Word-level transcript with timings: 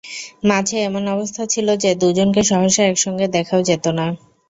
মাঝে 0.43 0.77
এমন 0.81 1.03
অবস্থা 1.07 1.43
ছিল 1.45 1.67
যে, 1.75 1.91
দুজনকে 1.95 2.41
সহসা 2.43 2.83
একসঙ্গে 2.85 3.25
দেখাও 3.35 3.61
যেত 3.63 3.85
না। 3.97 4.05